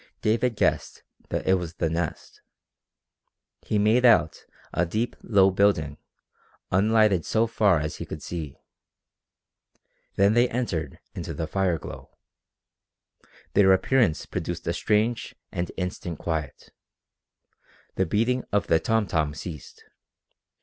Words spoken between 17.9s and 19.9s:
The beating of the tom tom ceased.